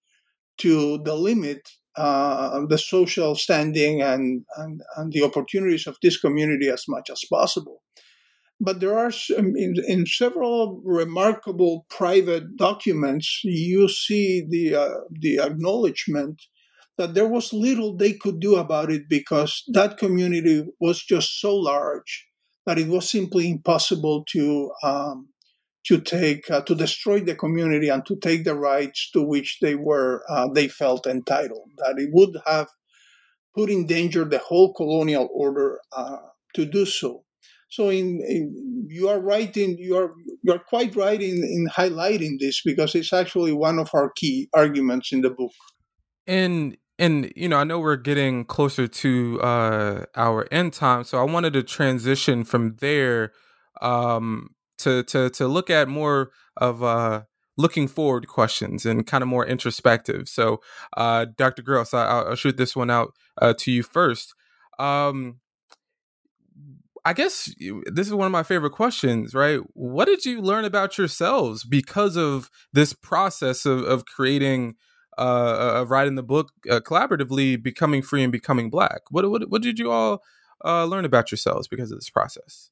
[0.59, 1.61] to delimit
[1.97, 7.23] uh, the social standing and, and, and, the opportunities of this community as much as
[7.31, 7.83] possible.
[8.65, 16.41] But there are, in, in several remarkable private documents, you see the, uh, the acknowledgement
[16.97, 21.57] that there was little they could do about it because that community was just so
[21.57, 22.29] large
[22.67, 25.29] that it was simply impossible to um,
[25.85, 29.75] to take uh, to destroy the community and to take the rights to which they
[29.75, 31.71] were uh, they felt entitled.
[31.79, 32.69] That it would have
[33.55, 36.19] put in danger the whole colonial order uh,
[36.55, 37.25] to do so.
[37.73, 40.13] So, in, in, you are right in you are
[40.43, 44.51] you are quite right in, in highlighting this because it's actually one of our key
[44.53, 45.53] arguments in the book.
[46.27, 51.19] And and you know i know we're getting closer to uh our end time so
[51.19, 53.33] i wanted to transition from there
[53.81, 57.23] um to to to look at more of uh
[57.57, 60.61] looking forward questions and kind of more introspective so
[60.97, 64.35] uh dr gross I, i'll shoot this one out uh, to you first
[64.79, 65.41] um
[67.05, 67.53] I guess
[67.87, 69.61] this is one of my favorite questions, right?
[69.75, 74.77] What did you learn about yourselves because of this process of, of creating
[75.19, 79.03] uh, of writing the book uh, collaboratively, becoming free and becoming black.
[79.11, 80.23] What what what did you all
[80.65, 82.71] uh, learn about yourselves because of this process?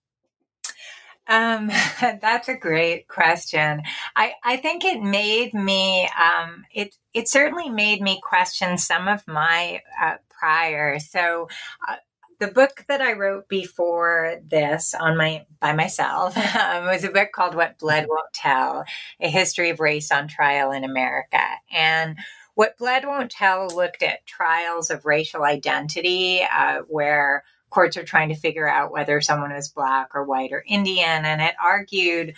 [1.29, 1.69] Um,
[2.01, 3.83] that's a great question.
[4.17, 9.23] I, I think it made me, um, it, it certainly made me question some of
[9.29, 10.99] my uh, prior.
[10.99, 11.49] So,
[11.89, 11.97] uh,
[12.41, 17.29] the book that I wrote before this on my by myself um, was a book
[17.33, 18.85] called "What Blood Won't Tell:
[19.21, 22.19] A History of Race on Trial in America." And
[22.55, 28.31] "What Blood Won't Tell" looked at trials of racial identity, uh, where courts are trying
[28.31, 32.35] to figure out whether someone was black or white or Indian, and it argued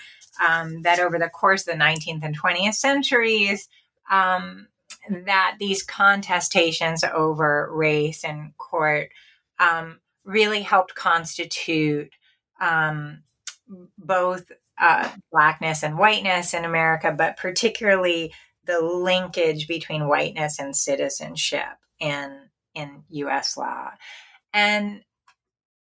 [0.47, 3.69] um, that over the course of the 19th and 20th centuries.
[4.11, 4.67] Um,
[5.11, 9.09] that these contestations over race and court
[9.63, 12.11] um, really helped constitute
[12.61, 13.23] um,
[13.99, 14.51] both
[14.81, 18.33] uh, blackness and whiteness in America, but particularly
[18.65, 23.57] the linkage between whiteness and citizenship in in U.S.
[23.57, 23.91] law.
[24.53, 25.03] And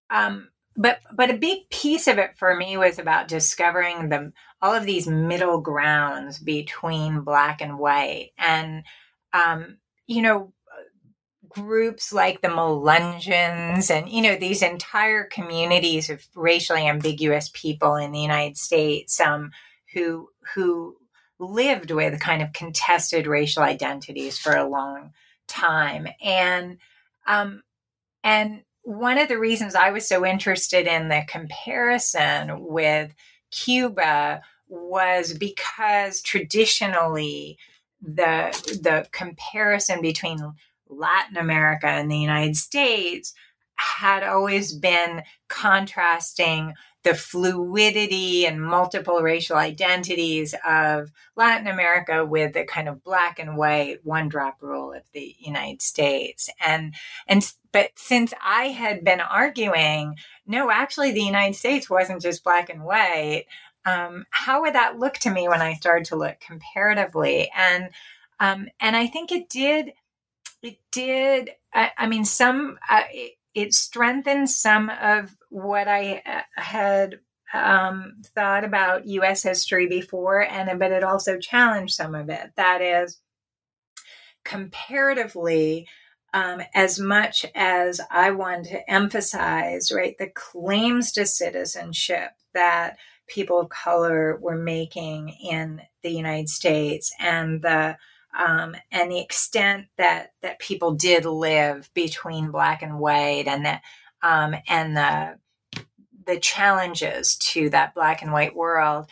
[0.09, 4.73] um, but but a big piece of it for me was about discovering the all
[4.73, 8.83] of these middle grounds between black and white and
[9.33, 9.77] um,
[10.07, 10.53] you know
[11.53, 18.11] groups like the Melungeons and you know these entire communities of racially ambiguous people in
[18.11, 19.51] the United States um,
[19.93, 20.95] who who
[21.39, 25.11] lived with kind of contested racial identities for a long
[25.47, 26.07] time.
[26.23, 26.77] And
[27.27, 27.63] um,
[28.23, 33.13] and one of the reasons I was so interested in the comparison with
[33.51, 37.57] Cuba was because traditionally
[38.01, 40.39] the the comparison between
[40.91, 43.33] Latin America and the United States
[43.75, 46.73] had always been contrasting
[47.03, 53.57] the fluidity and multiple racial identities of Latin America with the kind of black and
[53.57, 56.49] white one drop rule of the United States.
[56.63, 56.93] And,
[57.27, 60.15] and, but since I had been arguing,
[60.45, 63.45] no, actually the United States wasn't just black and white.
[63.83, 67.49] Um, how would that look to me when I started to look comparatively?
[67.57, 67.89] And,
[68.39, 69.93] um, and I think it did,
[70.61, 76.61] it did, I, I mean, some, uh, it, it strengthened some of what I uh,
[76.61, 77.19] had
[77.53, 79.43] um, thought about U.S.
[79.43, 82.51] history before, and but it also challenged some of it.
[82.55, 83.19] That is,
[84.43, 85.87] comparatively,
[86.33, 92.97] um, as much as I want to emphasize, right, the claims to citizenship that
[93.27, 97.97] people of color were making in the United States and the
[98.37, 103.81] um, and the extent that that people did live between black and white and that
[104.23, 105.37] um, and the
[106.25, 109.07] the challenges to that black and white world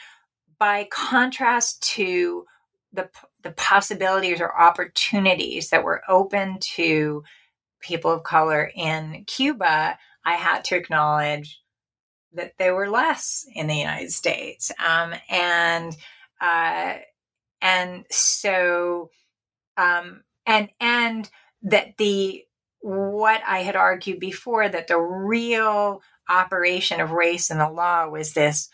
[0.59, 2.45] by contrast to
[2.93, 3.09] the
[3.43, 7.23] the possibilities or opportunities that were open to
[7.79, 11.61] people of color in Cuba, I had to acknowledge
[12.33, 15.95] that they were less in the United States, um, and
[16.41, 16.95] uh,
[17.61, 19.09] and so
[19.77, 21.29] um, and and
[21.63, 22.43] that the
[22.81, 28.33] what I had argued before that the real operation of race in the law was
[28.33, 28.69] this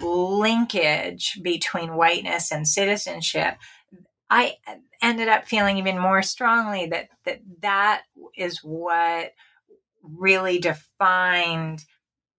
[0.00, 3.56] linkage between whiteness and citizenship.
[4.28, 4.54] I
[5.02, 8.02] ended up feeling even more strongly that that that
[8.36, 9.32] is what
[10.02, 11.84] really defined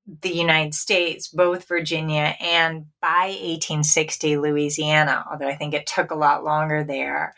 [0.08, 6.16] the United States, both Virginia and by 1860 Louisiana, although I think it took a
[6.16, 7.36] lot longer there.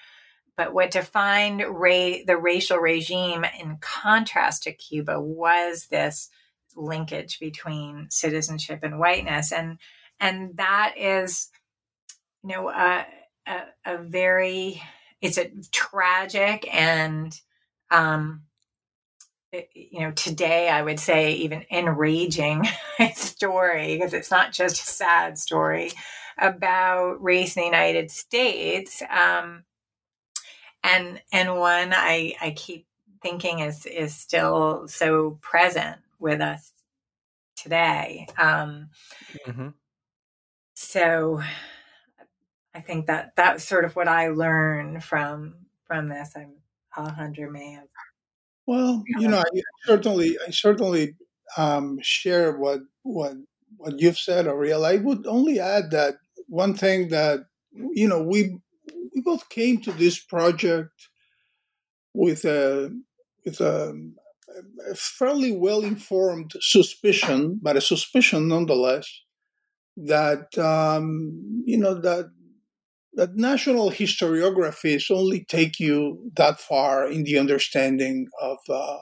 [0.55, 6.30] But what defined ra- the racial regime in contrast to Cuba was this
[6.76, 9.80] linkage between citizenship and whiteness, and
[10.20, 11.49] and that is,
[12.43, 13.05] you know, a,
[13.47, 14.82] a, a very
[15.22, 17.34] it's a tragic and
[17.89, 18.43] um,
[19.51, 22.67] you know, today I would say even enraging
[23.15, 25.91] story because it's not just a sad story
[26.37, 29.01] about race in the United States.
[29.09, 29.63] Um,
[30.83, 32.87] and and one I I keep
[33.21, 36.71] thinking is is still so present with us
[37.55, 38.27] today.
[38.37, 38.89] Um,
[39.45, 39.69] mm-hmm.
[40.75, 41.41] So
[42.73, 46.31] I think that that's sort of what I learned from from this.
[46.35, 46.53] I'm
[46.97, 47.87] Alejandro may have
[48.70, 51.15] well, you know, I certainly, I certainly
[51.57, 53.34] um, share what what
[53.78, 54.86] what you've said, Ariel.
[54.86, 56.17] I would only add that
[56.47, 57.39] one thing that
[57.74, 58.59] you know we
[59.15, 61.09] we both came to this project
[62.13, 62.95] with a
[63.43, 63.99] with a,
[64.91, 69.09] a fairly well informed suspicion, but a suspicion nonetheless,
[69.97, 72.30] that um, you know that
[73.14, 78.97] that national historiographies only take you that far in the understanding of uh,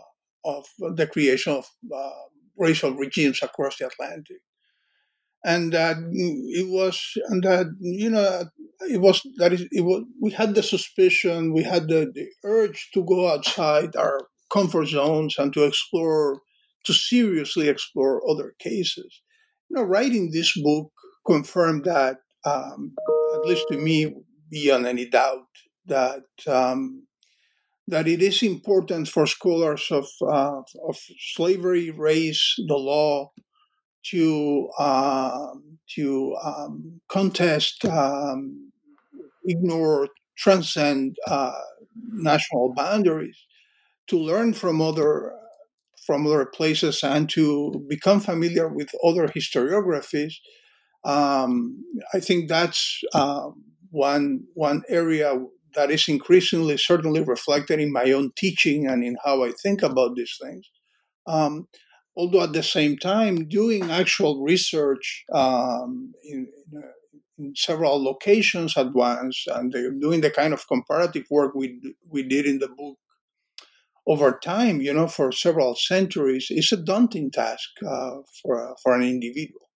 [0.46, 2.10] of the creation of uh,
[2.58, 4.38] racial regimes across the Atlantic,
[5.46, 8.46] and that it was, and that you know,
[8.90, 10.04] it was that it was.
[10.22, 15.36] We had the suspicion, we had the, the urge to go outside our comfort zones
[15.38, 16.42] and to explore,
[16.86, 19.22] to seriously explore other cases.
[19.70, 20.92] You know, writing this book
[21.26, 22.96] confirmed that um,
[23.48, 24.14] least to me,
[24.50, 25.48] beyond any doubt,
[25.86, 27.08] that um,
[27.88, 33.32] that it is important for scholars of uh, of slavery, race, the law,
[34.12, 35.50] to uh,
[35.96, 38.72] to um, contest, um,
[39.46, 41.52] ignore, transcend uh,
[42.12, 43.38] national boundaries,
[44.08, 45.34] to learn from other
[46.06, 50.36] from other places, and to become familiar with other historiographies
[51.04, 51.84] um,
[52.14, 53.50] I think that's uh,
[53.92, 55.34] one one area
[55.76, 60.16] that is increasingly certainly reflected in my own teaching and in how I think about
[60.16, 60.70] these things.
[61.28, 61.68] Um,
[62.16, 66.84] although at the same time doing actual research um, in, in,
[67.38, 69.72] in, several locations at once and
[70.02, 71.80] doing the kind of comparative work we
[72.10, 72.98] we did in the book
[74.08, 79.04] over time, you know, for several centuries, is a daunting task uh, for for an
[79.04, 79.67] individual.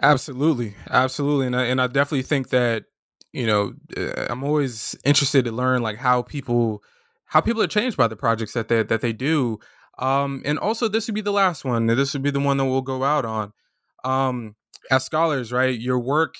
[0.00, 2.84] Absolutely, absolutely, and I, and I definitely think that
[3.32, 6.82] you know uh, I'm always interested to learn like how people
[7.26, 9.58] how people are changed by the projects that they that they do.
[9.98, 11.86] Um, and also, this would be the last one.
[11.86, 13.52] This would be the one that we'll go out on.
[14.04, 14.54] Um,
[14.90, 15.78] as scholars, right?
[15.78, 16.36] Your work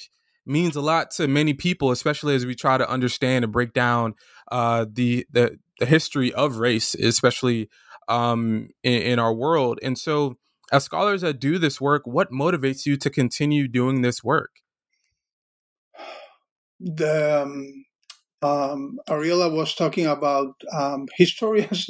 [0.47, 4.15] means a lot to many people, especially as we try to understand and break down
[4.53, 7.69] uh, the the the history of race, especially
[8.07, 9.81] um, in, in our world.
[9.83, 10.37] And so,
[10.73, 14.51] as scholars that do this work, what motivates you to continue doing this work?
[16.81, 17.85] The um,
[18.43, 21.89] um, Ariela was talking about um, historians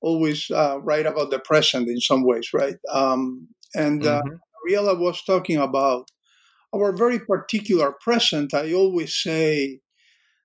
[0.00, 2.76] always uh, write about the present in some ways, right?
[2.92, 4.34] Um, and uh, mm-hmm.
[4.68, 6.10] Ariela was talking about
[6.74, 8.54] our very particular present.
[8.54, 9.80] I always say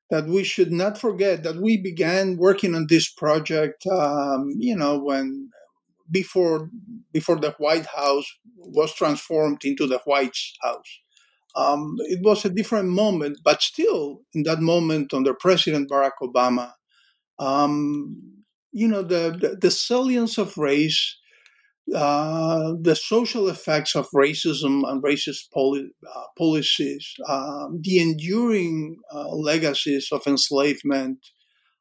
[0.10, 5.00] that we should not forget that we began working on this project, um, you know,
[5.00, 5.50] when
[6.12, 6.70] before
[7.14, 11.00] before the White House was transformed into the White House.
[11.56, 16.72] Um, it was a different moment, but still, in that moment, under President Barack Obama,
[17.40, 18.16] um,
[18.72, 21.18] you know, the, the, the salience of race,
[21.94, 29.28] uh, the social effects of racism and racist poli- uh, policies, um, the enduring uh,
[29.28, 31.18] legacies of enslavement,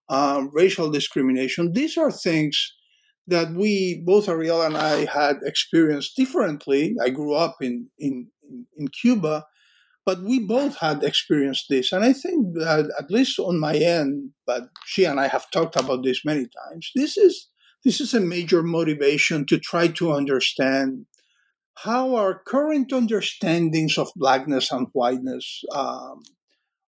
[0.08, 2.72] um, racial discrimination, these are things
[3.30, 6.94] that we, both Ariel and I, had experienced differently.
[7.02, 8.28] I grew up in, in,
[8.76, 9.46] in Cuba,
[10.04, 11.92] but we both had experienced this.
[11.92, 15.76] And I think that, at least on my end, but she and I have talked
[15.76, 17.48] about this many times, this is,
[17.84, 21.06] this is a major motivation to try to understand
[21.84, 26.20] how our current understandings of blackness and whiteness um,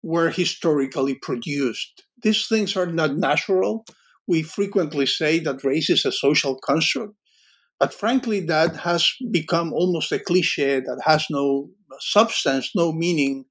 [0.04, 2.04] were historically produced.
[2.24, 3.86] These things are not natural.
[4.28, 7.14] We frequently say that race is a social construct,
[7.80, 11.70] but frankly, that has become almost a cliche that has no
[12.00, 13.46] substance, no meaning,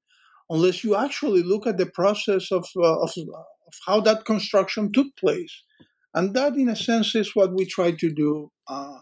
[0.49, 5.07] unless you actually look at the process of, uh, of, of, how that construction took
[5.17, 5.63] place.
[6.13, 8.99] And that, in a sense, is what we try to do uh,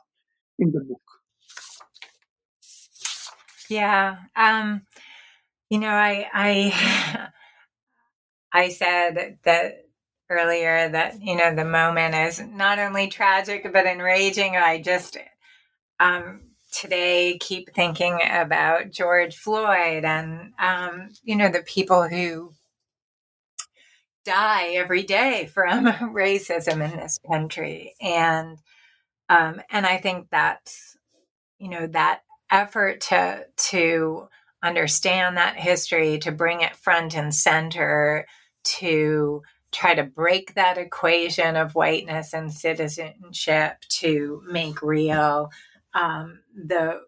[0.57, 1.01] in the book.
[3.69, 4.15] Yeah.
[4.35, 4.81] Um,
[5.69, 7.29] you know, I, I,
[8.53, 9.88] I said that
[10.29, 14.55] earlier that, you know, the moment is not only tragic, but enraging.
[14.55, 15.17] I just,
[15.99, 22.53] um, today keep thinking about George Floyd and, um, you know, the people who
[24.25, 27.95] die every day from racism in this country.
[27.99, 28.59] And,
[29.29, 30.97] um, and I think that's,
[31.57, 32.21] you know, that
[32.51, 34.27] effort to, to
[34.61, 38.27] understand that history, to bring it front and center,
[38.63, 39.41] to
[39.71, 45.51] try to break that equation of whiteness and citizenship to make real
[45.93, 47.01] um, the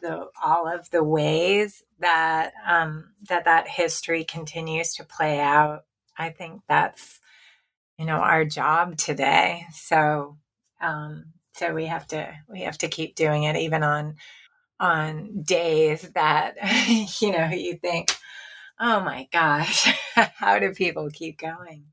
[0.00, 5.84] the all of the ways that um, that that history continues to play out.
[6.16, 7.20] I think that's
[7.98, 9.66] you know our job today.
[9.72, 10.38] So
[10.80, 14.16] um, so we have to we have to keep doing it even on
[14.80, 16.54] on days that
[17.20, 18.16] you know you think
[18.78, 19.92] oh my gosh
[20.36, 21.84] how do people keep going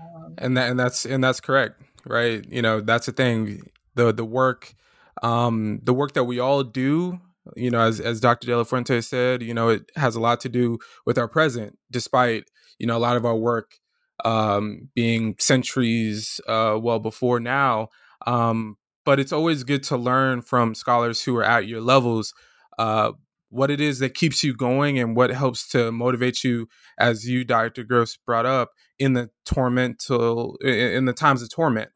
[0.00, 2.44] um, and that and that's and that's correct right?
[2.50, 3.62] You know that's the thing.
[3.94, 4.74] The the work
[5.22, 7.20] um, the work that we all do
[7.56, 10.38] you know as as dr de la fuente said you know it has a lot
[10.38, 12.44] to do with our present despite
[12.78, 13.78] you know a lot of our work
[14.22, 17.88] um, being centuries uh, well before now.
[18.26, 18.76] Um,
[19.06, 22.34] but it's always good to learn from scholars who are at your levels
[22.78, 23.12] uh,
[23.50, 26.68] what it is that keeps you going and what helps to motivate you
[26.98, 31.90] as you dr gross brought up in the tormental in the times of torment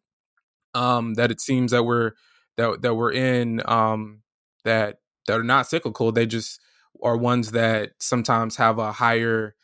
[0.74, 2.12] um, that it seems that we're
[2.56, 4.22] that that we're in um,
[4.64, 6.12] that that are not cyclical.
[6.12, 6.60] They just
[7.02, 9.54] are ones that sometimes have a higher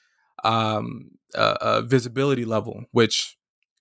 [0.44, 3.36] um, uh, uh, visibility level, which,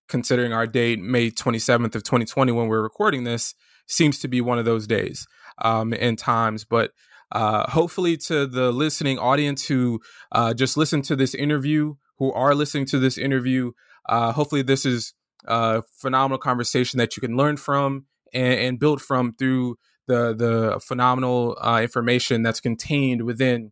[0.08, 3.56] considering our date, May 27th of 2020, when we're recording this,
[3.88, 5.28] seems to be one of those days
[5.60, 6.66] um, and times.
[6.66, 6.92] But
[7.32, 10.02] uh, hopefully, to the listening audience who
[10.32, 13.72] uh, just listened to this interview, who are listening to this interview,
[14.08, 15.14] uh, hopefully, this is
[15.46, 20.80] a phenomenal conversation that you can learn from and, and build from through the the
[20.80, 23.72] phenomenal uh, information that's contained within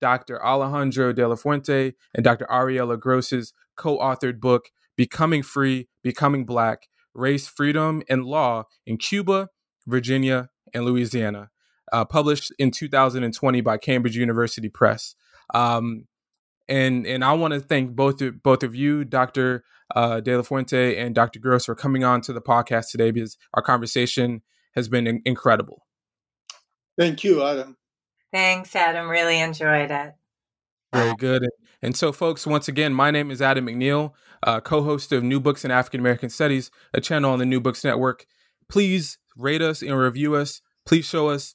[0.00, 0.42] Dr.
[0.44, 2.46] Alejandro de la Fuente and Dr.
[2.50, 9.48] Ariela Gross's co-authored book, Becoming Free, Becoming Black, Race, Freedom, and Law in Cuba,
[9.86, 11.50] Virginia, and Louisiana,
[11.92, 15.14] uh, published in 2020 by Cambridge University Press.
[15.52, 16.06] Um,
[16.70, 19.64] and and I want to thank both of, both of you, Dr.
[19.94, 21.40] Uh, De La Fuente and Dr.
[21.40, 24.42] Gross, for coming on to the podcast today because our conversation
[24.74, 25.86] has been in- incredible.
[26.96, 27.76] Thank you, Adam.
[28.32, 29.08] Thanks, Adam.
[29.08, 30.14] Really enjoyed it.
[30.92, 31.48] Very good.
[31.82, 34.12] And so, folks, once again, my name is Adam McNeil,
[34.42, 37.60] uh, co host of New Books in African American Studies, a channel on the New
[37.60, 38.26] Books Network.
[38.68, 40.60] Please rate us and review us.
[40.86, 41.54] Please show us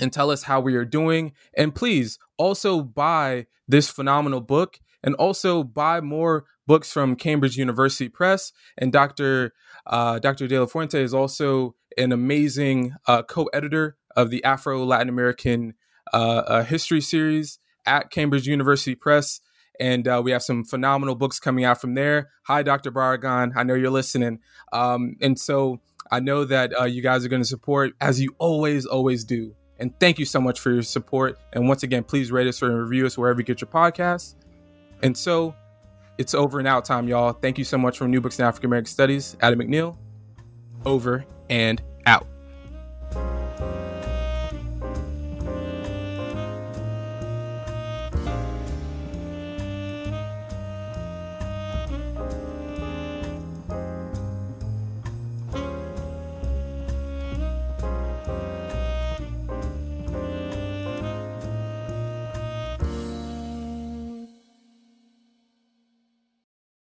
[0.00, 1.32] and tell us how we are doing.
[1.56, 8.08] And please also buy this phenomenal book and also buy more books from Cambridge University
[8.08, 8.52] Press.
[8.78, 9.52] And Dr.
[9.86, 10.46] Uh, Dr.
[10.46, 15.74] De La Fuente is also an amazing uh, co editor of the Afro Latin American
[16.12, 19.40] uh, uh, History series at Cambridge University Press.
[19.80, 22.30] And uh, we have some phenomenal books coming out from there.
[22.44, 22.92] Hi, Dr.
[22.92, 23.52] Barragan.
[23.56, 24.38] I know you're listening.
[24.72, 25.80] Um, and so
[26.10, 29.54] I know that uh, you guys are going to support as you always, always do.
[29.78, 31.38] And thank you so much for your support.
[31.52, 34.34] And once again, please rate us or review us wherever you get your podcasts.
[35.02, 35.54] And so
[36.18, 37.32] it's over and out time, y'all.
[37.32, 39.36] Thank you so much from New Books in African American Studies.
[39.40, 39.96] Adam McNeil,
[40.84, 42.26] over and out.